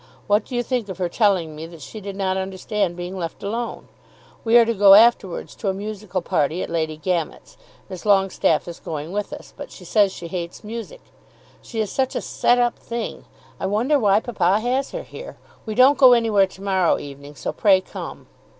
[0.25, 3.43] What do you think of her telling me that she did not understand being left
[3.43, 3.87] alone?
[4.43, 7.55] We are to go afterwards to a musical party at Lady Gamut's.
[7.87, 11.01] Miss Longestaffe is going with us, but she says that she hates music.
[11.61, 13.25] She is such a set up thing!
[13.59, 15.37] I wonder why papa has her here.
[15.67, 18.25] We don't go anywhere to morrow evening, so pray come.